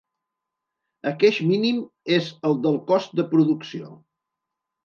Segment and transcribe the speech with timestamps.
[1.11, 1.83] Aqueix mínim
[2.17, 3.93] és el del cost de producció.